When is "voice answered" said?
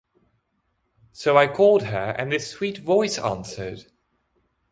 2.79-3.85